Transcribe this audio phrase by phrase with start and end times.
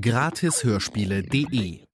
[0.00, 1.86] Gratishörspiele.de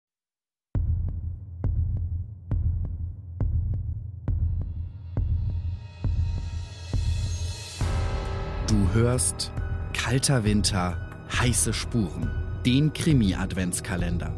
[8.68, 9.52] Du hörst
[9.94, 10.98] Kalter Winter,
[11.40, 12.30] heiße Spuren,
[12.66, 14.32] den Krimi-Adventskalender.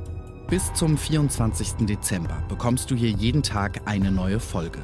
[0.50, 1.86] Bis zum 24.
[1.88, 4.80] Dezember bekommst du hier jeden Tag eine neue Folge.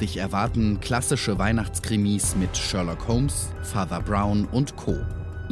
[0.00, 4.96] Dich erwarten klassische Weihnachtskrimis mit Sherlock Holmes, Father Brown und Co.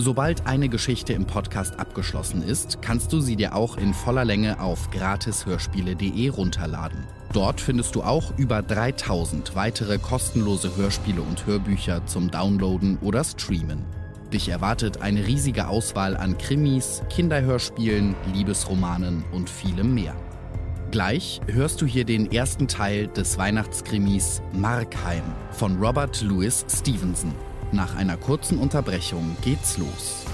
[0.00, 4.58] Sobald eine Geschichte im Podcast abgeschlossen ist, kannst du sie dir auch in voller Länge
[4.58, 7.04] auf gratishörspiele.de runterladen.
[7.34, 13.84] Dort findest du auch über 3000 weitere kostenlose Hörspiele und Hörbücher zum Downloaden oder Streamen.
[14.32, 20.16] Dich erwartet eine riesige Auswahl an Krimis, Kinderhörspielen, Liebesromanen und vielem mehr.
[20.92, 27.34] Gleich hörst du hier den ersten Teil des Weihnachtskrimis Markheim von Robert Louis Stevenson.
[27.72, 30.24] Nach einer kurzen Unterbrechung geht's los.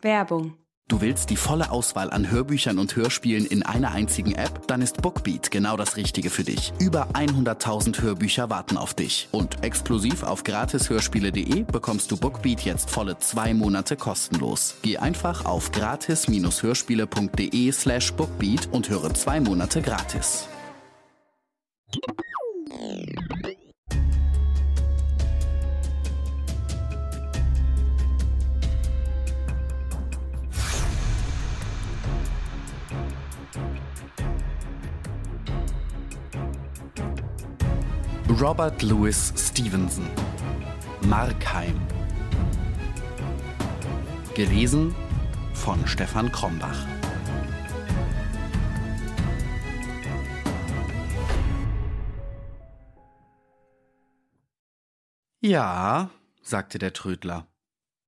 [0.00, 0.54] Werbung.
[0.88, 4.66] Du willst die volle Auswahl an Hörbüchern und Hörspielen in einer einzigen App?
[4.66, 6.74] Dann ist Bookbeat genau das Richtige für dich.
[6.78, 9.28] Über 100.000 Hörbücher warten auf dich.
[9.32, 14.74] Und exklusiv auf gratishörspiele.de bekommst du Bookbeat jetzt volle zwei Monate kostenlos.
[14.82, 20.46] Geh einfach auf gratis-hörspiele.de slash bookbeat und höre zwei Monate gratis.
[38.40, 40.08] Robert Louis Stevenson
[41.02, 41.78] Markheim
[44.34, 44.94] Gelesen
[45.52, 46.86] von Stefan Krombach
[55.40, 56.10] Ja,
[56.40, 57.46] sagte der Trödler,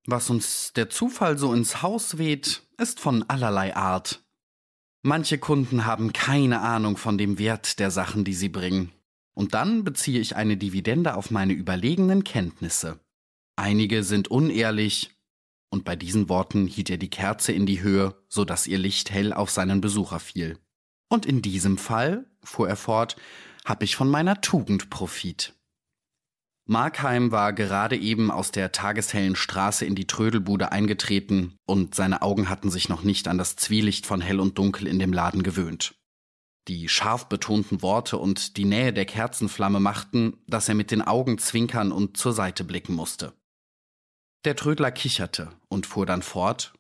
[0.07, 4.25] was uns der Zufall so ins Haus weht, ist von allerlei Art.
[5.03, 8.91] Manche Kunden haben keine Ahnung von dem Wert der Sachen, die sie bringen.
[9.35, 13.01] Und dann beziehe ich eine Dividende auf meine überlegenen Kenntnisse.
[13.57, 15.11] Einige sind unehrlich,
[15.71, 19.11] und bei diesen Worten hielt er die Kerze in die Höhe, so dass ihr Licht
[19.11, 20.59] hell auf seinen Besucher fiel.
[21.09, 23.17] Und in diesem Fall, fuhr er fort,
[23.65, 25.55] habe ich von meiner Tugend Profit.
[26.67, 32.49] Markheim war gerade eben aus der tageshellen Straße in die Trödelbude eingetreten, und seine Augen
[32.49, 35.95] hatten sich noch nicht an das Zwielicht von hell und dunkel in dem Laden gewöhnt.
[36.69, 41.39] Die scharf betonten Worte und die Nähe der Kerzenflamme machten, dass er mit den Augen
[41.39, 43.35] zwinkern und zur Seite blicken musste.
[44.45, 46.73] Der Trödler kicherte und fuhr dann fort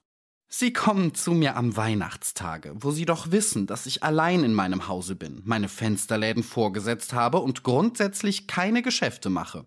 [0.56, 4.86] Sie kommen zu mir am Weihnachtstage, wo Sie doch wissen, dass ich allein in meinem
[4.86, 9.66] Hause bin, meine Fensterläden vorgesetzt habe und grundsätzlich keine Geschäfte mache.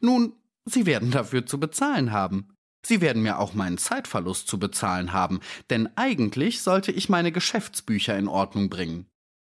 [0.00, 0.32] Nun,
[0.64, 2.48] Sie werden dafür zu bezahlen haben.
[2.84, 5.38] Sie werden mir auch meinen Zeitverlust zu bezahlen haben,
[5.70, 9.06] denn eigentlich sollte ich meine Geschäftsbücher in Ordnung bringen.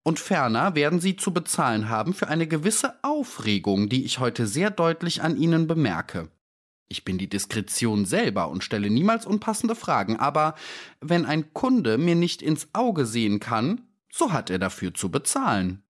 [0.07, 4.69] Und ferner werden Sie zu bezahlen haben für eine gewisse Aufregung, die ich heute sehr
[4.69, 6.29] deutlich an Ihnen bemerke.
[6.87, 10.53] Ich bin die Diskretion selber und stelle niemals unpassende Fragen, aber
[11.01, 13.81] wenn ein Kunde mir nicht ins Auge sehen kann,
[14.13, 15.81] so hat er dafür zu bezahlen.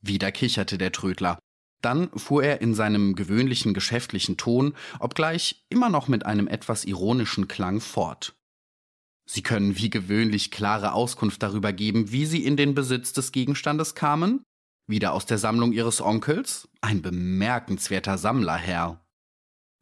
[0.00, 1.40] Wieder kicherte der Trödler.
[1.80, 7.48] Dann fuhr er in seinem gewöhnlichen geschäftlichen Ton, obgleich immer noch mit einem etwas ironischen
[7.48, 8.36] Klang fort.
[9.34, 13.94] Sie können wie gewöhnlich klare Auskunft darüber geben, wie Sie in den Besitz des Gegenstandes
[13.94, 14.44] kamen?
[14.86, 16.68] Wieder aus der Sammlung Ihres Onkels?
[16.82, 19.00] Ein bemerkenswerter Sammlerherr.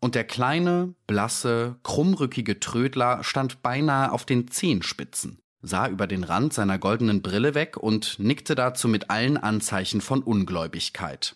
[0.00, 6.52] Und der kleine, blasse, krummrückige Trödler stand beinahe auf den Zehenspitzen, sah über den Rand
[6.52, 11.34] seiner goldenen Brille weg und nickte dazu mit allen Anzeichen von Ungläubigkeit.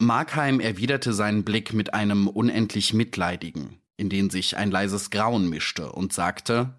[0.00, 5.92] Markheim erwiderte seinen Blick mit einem unendlich mitleidigen, in den sich ein leises Grauen mischte,
[5.92, 6.74] und sagte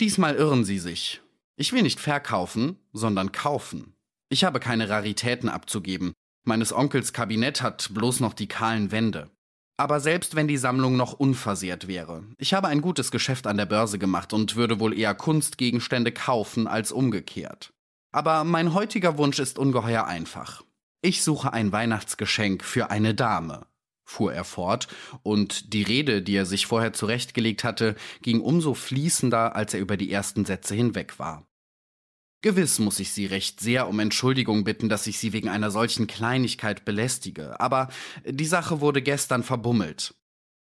[0.00, 1.20] Diesmal irren Sie sich.
[1.56, 3.94] Ich will nicht verkaufen, sondern kaufen.
[4.28, 6.12] Ich habe keine Raritäten abzugeben.
[6.44, 9.30] Meines Onkels Kabinett hat bloß noch die kahlen Wände.
[9.76, 13.66] Aber selbst wenn die Sammlung noch unversehrt wäre, ich habe ein gutes Geschäft an der
[13.66, 17.72] Börse gemacht und würde wohl eher Kunstgegenstände kaufen als umgekehrt.
[18.12, 20.62] Aber mein heutiger Wunsch ist ungeheuer einfach.
[21.00, 23.66] Ich suche ein Weihnachtsgeschenk für eine Dame,
[24.12, 24.88] fuhr er fort,
[25.22, 29.96] und die Rede, die er sich vorher zurechtgelegt hatte, ging umso fließender, als er über
[29.96, 31.46] die ersten Sätze hinweg war.
[32.42, 36.08] Gewiss muss ich Sie recht sehr um Entschuldigung bitten, dass ich Sie wegen einer solchen
[36.08, 37.88] Kleinigkeit belästige, aber
[38.24, 40.14] die Sache wurde gestern verbummelt.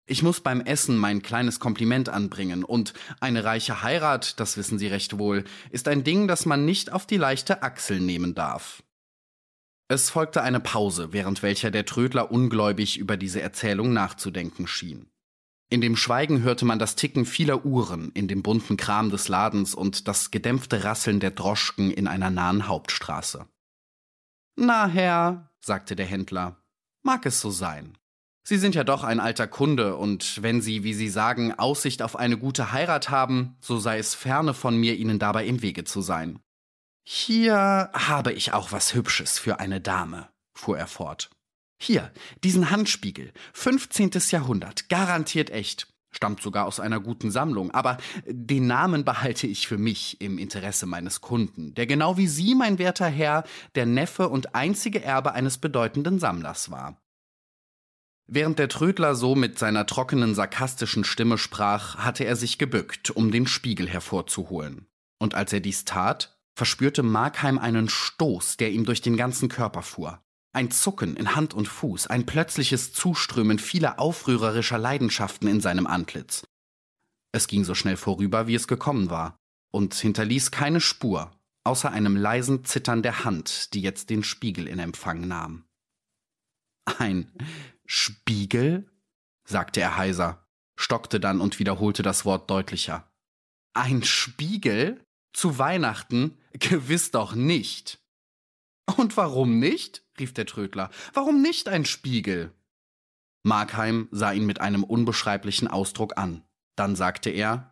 [0.06, 4.88] Ich muss beim Essen mein kleines Kompliment anbringen, und eine reiche Heirat, das wissen Sie
[4.88, 8.84] recht wohl, ist ein Ding, das man nicht auf die leichte Achsel nehmen darf.
[9.92, 15.12] Es folgte eine Pause, während welcher der Trödler ungläubig über diese Erzählung nachzudenken schien.
[15.70, 19.76] In dem Schweigen hörte man das Ticken vieler Uhren in dem bunten Kram des Ladens
[19.76, 23.48] und das gedämpfte Rasseln der Droschken in einer nahen Hauptstraße.
[24.56, 26.64] Na, Herr, sagte der Händler,
[27.04, 27.98] mag es so sein.
[28.46, 32.16] Sie sind ja doch ein alter Kunde, und wenn Sie, wie Sie sagen, Aussicht auf
[32.16, 36.00] eine gute Heirat haben, so sei es ferne von mir, Ihnen dabei im Wege zu
[36.00, 36.40] sein.
[37.04, 41.30] Hier habe ich auch was Hübsches für eine Dame, fuhr er fort.
[41.80, 42.12] Hier,
[42.44, 44.12] diesen Handspiegel, 15.
[44.30, 45.88] Jahrhundert, garantiert echt.
[46.14, 50.86] Stammt sogar aus einer guten Sammlung, aber den Namen behalte ich für mich im Interesse
[50.86, 53.46] meines Kunden, der genau wie Sie, mein werter Herr,
[53.76, 57.02] der Neffe und einzige Erbe eines bedeutenden Sammlers war.
[58.28, 63.32] Während der Trödler so mit seiner trockenen, sarkastischen Stimme sprach, hatte er sich gebückt, um
[63.32, 64.88] den Spiegel hervorzuholen.
[65.18, 69.82] Und als er dies tat, verspürte Markheim einen Stoß, der ihm durch den ganzen Körper
[69.82, 70.24] fuhr.
[70.54, 76.46] Ein Zucken in Hand und Fuß, ein plötzliches Zuströmen vieler aufrührerischer Leidenschaften in seinem Antlitz.
[77.32, 79.38] Es ging so schnell vorüber, wie es gekommen war,
[79.72, 81.32] und hinterließ keine Spur,
[81.64, 85.64] außer einem leisen Zittern der Hand, die jetzt den Spiegel in Empfang nahm.
[87.00, 87.32] Ein
[87.86, 88.90] Spiegel?
[89.46, 90.46] sagte er heiser,
[90.76, 93.10] stockte dann und wiederholte das Wort deutlicher.
[93.74, 95.02] Ein Spiegel?
[95.34, 96.38] Zu Weihnachten?
[96.54, 98.00] Gewiss doch nicht.
[98.98, 100.04] Und warum nicht?
[100.20, 100.90] rief der Trödler.
[101.14, 102.54] Warum nicht ein Spiegel?
[103.44, 106.44] Markheim sah ihn mit einem unbeschreiblichen Ausdruck an.
[106.76, 107.72] Dann sagte er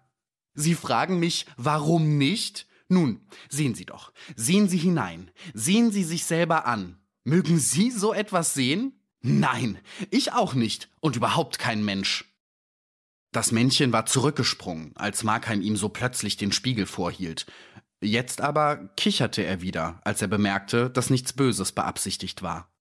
[0.56, 2.68] Sie fragen mich, warum nicht?
[2.90, 7.00] Nun, sehen Sie doch, sehen Sie hinein, sehen Sie sich selber an.
[7.24, 9.00] Mögen Sie so etwas sehen?
[9.22, 9.78] Nein,
[10.10, 12.29] ich auch nicht und überhaupt kein Mensch.
[13.32, 17.46] Das Männchen war zurückgesprungen, als Markheim ihm so plötzlich den Spiegel vorhielt.
[18.02, 22.72] Jetzt aber kicherte er wieder, als er bemerkte, dass nichts Böses beabsichtigt war.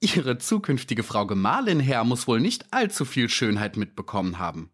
[0.00, 4.70] Ihre zukünftige Frau Gemahlin, Herr, muss wohl nicht allzu viel Schönheit mitbekommen haben.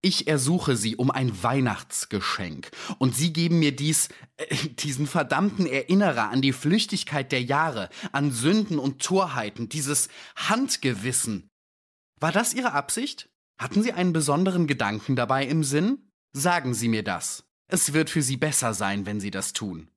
[0.00, 6.28] Ich ersuche Sie um ein Weihnachtsgeschenk, und Sie geben mir dies, äh, diesen verdammten Erinnerer
[6.30, 11.50] an die Flüchtigkeit der Jahre, an Sünden und Torheiten, dieses Handgewissen.
[12.20, 13.28] War das Ihre Absicht?
[13.58, 16.10] Hatten Sie einen besonderen Gedanken dabei im Sinn?
[16.32, 17.44] Sagen Sie mir das.
[17.66, 19.90] Es wird für Sie besser sein, wenn Sie das tun.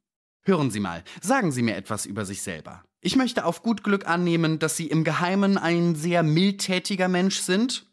[0.44, 2.84] Hören Sie mal, sagen Sie mir etwas über sich selber.
[3.00, 7.86] Ich möchte auf gut Glück annehmen, dass Sie im Geheimen ein sehr mildtätiger Mensch sind.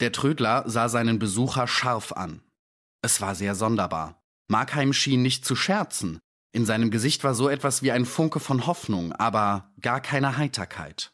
[0.00, 2.42] Der Trödler sah seinen Besucher scharf an.
[3.02, 4.22] Es war sehr sonderbar.
[4.48, 6.20] Markheim schien nicht zu scherzen.
[6.52, 11.13] In seinem Gesicht war so etwas wie ein Funke von Hoffnung, aber gar keine Heiterkeit.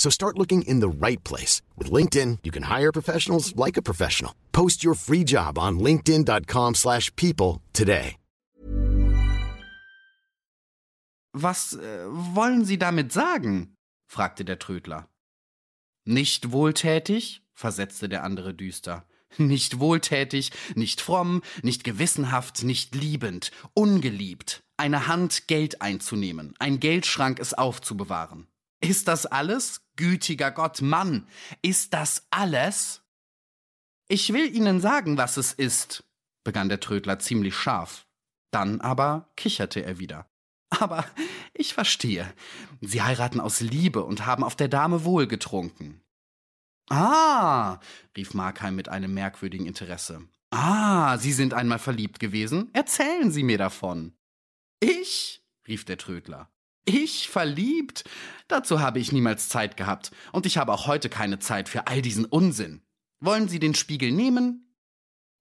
[0.00, 1.60] So start looking in the right place.
[1.76, 4.32] With LinkedIn, you can hire professionals like a professional.
[4.50, 8.16] Post your free job on linkedin.com slash people today.
[11.32, 13.76] Was äh, wollen Sie damit sagen?
[14.08, 15.06] fragte der Trödler.
[16.06, 17.42] Nicht wohltätig?
[17.52, 19.04] versetzte der andere düster.
[19.36, 24.62] Nicht wohltätig, nicht fromm, nicht gewissenhaft, nicht liebend, ungeliebt.
[24.78, 28.48] Eine Hand Geld einzunehmen, ein Geldschrank es aufzubewahren.
[28.80, 29.82] Ist das alles?
[30.00, 31.28] Gütiger Gott, Mann,
[31.60, 33.02] ist das alles?
[34.08, 36.04] Ich will Ihnen sagen, was es ist,
[36.42, 38.06] begann der Trödler ziemlich scharf.
[38.50, 40.26] Dann aber kicherte er wieder.
[40.70, 41.04] Aber
[41.52, 42.32] ich verstehe.
[42.80, 46.00] Sie heiraten aus Liebe und haben auf der Dame wohl getrunken.
[46.88, 47.78] Ah,
[48.16, 50.22] rief Markheim mit einem merkwürdigen Interesse.
[50.50, 52.70] Ah, Sie sind einmal verliebt gewesen?
[52.72, 54.14] Erzählen Sie mir davon.
[54.80, 55.44] Ich?
[55.68, 56.50] rief der Trödler.
[56.84, 58.04] Ich verliebt?
[58.48, 62.02] Dazu habe ich niemals Zeit gehabt, und ich habe auch heute keine Zeit für all
[62.02, 62.82] diesen Unsinn.
[63.20, 64.66] Wollen Sie den Spiegel nehmen?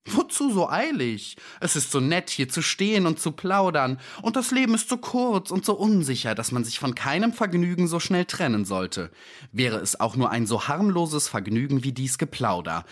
[0.06, 1.38] Wozu so eilig?
[1.60, 4.98] Es ist so nett, hier zu stehen und zu plaudern, und das Leben ist so
[4.98, 9.12] kurz und so unsicher, dass man sich von keinem Vergnügen so schnell trennen sollte.
[9.52, 12.86] Wäre es auch nur ein so harmloses Vergnügen wie dies Geplauder.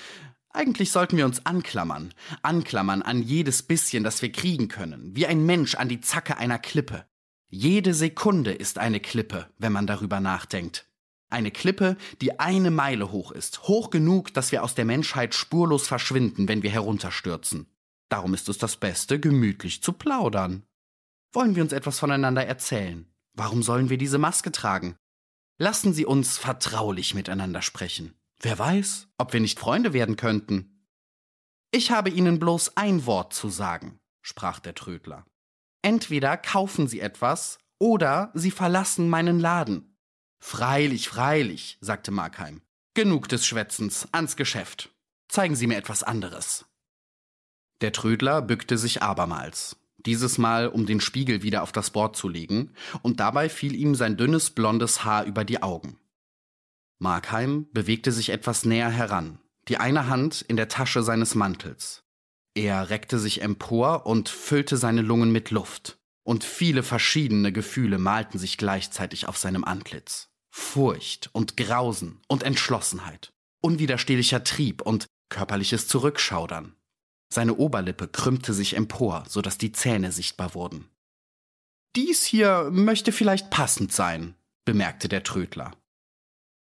[0.49, 5.45] Eigentlich sollten wir uns anklammern, anklammern an jedes bisschen, das wir kriegen können, wie ein
[5.45, 7.05] Mensch an die Zacke einer Klippe.
[7.49, 10.85] Jede Sekunde ist eine Klippe, wenn man darüber nachdenkt.
[11.29, 15.87] Eine Klippe, die eine Meile hoch ist, hoch genug, dass wir aus der Menschheit spurlos
[15.87, 17.67] verschwinden, wenn wir herunterstürzen.
[18.09, 20.63] Darum ist es das Beste, gemütlich zu plaudern.
[21.31, 23.05] Wollen wir uns etwas voneinander erzählen?
[23.33, 24.97] Warum sollen wir diese Maske tragen?
[25.57, 28.13] Lassen Sie uns vertraulich miteinander sprechen.
[28.41, 30.85] Wer weiß, ob wir nicht Freunde werden könnten.
[31.71, 35.25] Ich habe Ihnen bloß ein Wort zu sagen, sprach der Trödler.
[35.87, 39.95] Entweder kaufen Sie etwas oder Sie verlassen meinen Laden.
[40.37, 42.61] Freilich, freilich, sagte Markheim.
[42.93, 44.89] Genug des Schwätzens, ans Geschäft.
[45.29, 46.65] Zeigen Sie mir etwas anderes.
[47.79, 52.27] Der Trödler bückte sich abermals, dieses Mal um den Spiegel wieder auf das Bord zu
[52.27, 55.97] legen, und dabei fiel ihm sein dünnes blondes Haar über die Augen.
[56.99, 59.39] Markheim bewegte sich etwas näher heran,
[59.69, 62.03] die eine Hand in der Tasche seines Mantels.
[62.57, 68.39] Er reckte sich empor und füllte seine Lungen mit Luft und viele verschiedene Gefühle malten
[68.39, 70.31] sich gleichzeitig auf seinem Antlitz.
[70.49, 76.75] Furcht und Grausen und Entschlossenheit, unwiderstehlicher Trieb und körperliches Zurückschaudern.
[77.31, 80.89] Seine Oberlippe krümmte sich empor, so dass die Zähne sichtbar wurden.
[81.95, 84.33] Dies hier möchte vielleicht passend sein,
[84.65, 85.77] bemerkte der Trödler.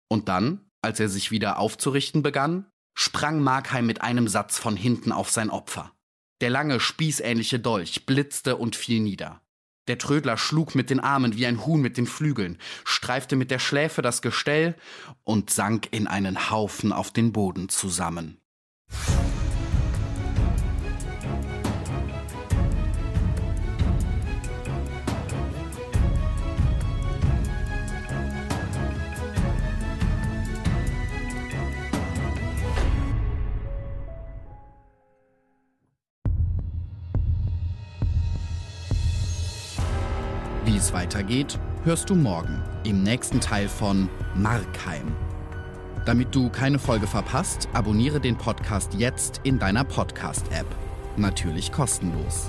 [0.09, 5.13] Und dann, als er sich wieder aufzurichten begann, sprang Markheim mit einem Satz von hinten
[5.13, 5.93] auf sein Opfer.
[6.41, 9.41] Der lange, spießähnliche Dolch blitzte und fiel nieder.
[9.87, 13.61] Der Trödler schlug mit den Armen wie ein Huhn mit den Flügeln, streifte mit der
[13.61, 14.75] Schläfe das Gestell
[15.23, 18.41] und sank in einen Haufen auf den Boden zusammen.
[40.79, 45.13] Wie es weitergeht, hörst du morgen im nächsten Teil von Markheim.
[46.07, 50.67] Damit du keine Folge verpasst, abonniere den Podcast jetzt in deiner Podcast-App.
[51.17, 52.49] Natürlich kostenlos.